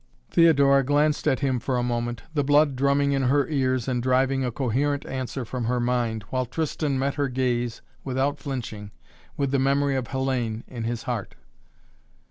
[0.31, 4.43] Theodora glanced at him for a moment, the blood drumming in her ears and driving
[4.43, 8.89] a coherent answer from her mind, while Tristan met her gaze without flinching,
[9.37, 11.35] with the memory of Hellayne in his heart.